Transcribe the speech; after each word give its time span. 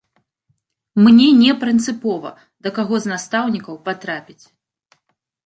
Мне 1.07 1.27
не 1.41 1.51
прынцыпова, 1.63 2.29
да 2.65 2.73
каго 2.79 2.95
з 3.05 3.13
настаўнікаў 3.13 3.79
патрапіць. 3.91 4.41